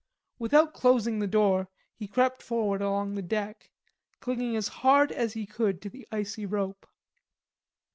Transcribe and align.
Without 0.39 0.73
closing 0.73 1.19
the 1.19 1.27
door 1.27 1.69
he 1.93 2.07
crept 2.07 2.41
forward 2.41 2.81
along 2.81 3.13
the 3.13 3.21
deck, 3.21 3.69
clinging 4.19 4.55
as 4.55 4.67
hard 4.67 5.11
as 5.11 5.33
he 5.33 5.45
could 5.45 5.79
to 5.79 5.89
the 5.91 6.07
icy 6.11 6.43
rope. 6.43 6.87